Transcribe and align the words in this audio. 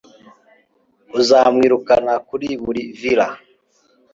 Azamwirukana 1.19 2.13
kuri 2.27 2.47
buri 2.63 2.81
villa 2.99 3.27